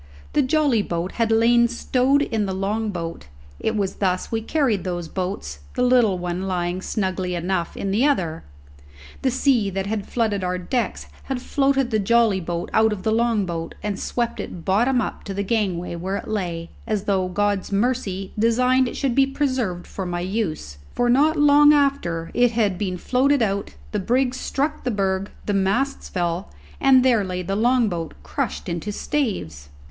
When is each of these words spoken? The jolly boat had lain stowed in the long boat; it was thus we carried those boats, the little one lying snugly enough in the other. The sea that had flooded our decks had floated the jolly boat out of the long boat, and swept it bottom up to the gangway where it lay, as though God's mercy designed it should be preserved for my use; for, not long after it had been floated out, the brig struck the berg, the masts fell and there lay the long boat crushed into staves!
The 0.33 0.41
jolly 0.41 0.81
boat 0.81 1.11
had 1.11 1.31
lain 1.31 1.67
stowed 1.67 2.23
in 2.23 2.47
the 2.47 2.55
long 2.55 2.89
boat; 2.89 3.27
it 3.59 3.75
was 3.75 3.97
thus 3.97 4.31
we 4.31 4.41
carried 4.41 4.83
those 4.83 5.07
boats, 5.07 5.59
the 5.75 5.83
little 5.83 6.17
one 6.17 6.47
lying 6.47 6.81
snugly 6.81 7.35
enough 7.35 7.77
in 7.77 7.91
the 7.91 8.03
other. 8.07 8.43
The 9.21 9.29
sea 9.29 9.69
that 9.69 9.85
had 9.85 10.07
flooded 10.09 10.43
our 10.43 10.57
decks 10.57 11.05
had 11.25 11.39
floated 11.39 11.91
the 11.91 11.99
jolly 11.99 12.39
boat 12.39 12.71
out 12.73 12.91
of 12.91 13.03
the 13.03 13.11
long 13.11 13.45
boat, 13.45 13.75
and 13.83 13.99
swept 13.99 14.39
it 14.39 14.65
bottom 14.65 15.01
up 15.01 15.23
to 15.25 15.35
the 15.35 15.43
gangway 15.43 15.93
where 15.95 16.17
it 16.17 16.27
lay, 16.27 16.71
as 16.87 17.03
though 17.03 17.27
God's 17.27 17.71
mercy 17.71 18.33
designed 18.39 18.87
it 18.87 18.97
should 18.97 19.13
be 19.13 19.27
preserved 19.27 19.85
for 19.85 20.07
my 20.07 20.21
use; 20.21 20.79
for, 20.95 21.11
not 21.11 21.37
long 21.37 21.73
after 21.73 22.31
it 22.33 22.53
had 22.53 22.79
been 22.79 22.97
floated 22.97 23.43
out, 23.43 23.75
the 23.91 23.99
brig 23.99 24.33
struck 24.33 24.83
the 24.83 24.89
berg, 24.89 25.29
the 25.45 25.53
masts 25.53 26.09
fell 26.09 26.49
and 26.79 27.05
there 27.05 27.23
lay 27.23 27.43
the 27.43 27.55
long 27.55 27.87
boat 27.87 28.15
crushed 28.23 28.67
into 28.67 28.91
staves! 28.91 29.69